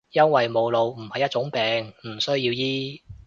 [0.09, 3.03] 因為冇腦唔係一種病，唔需要醫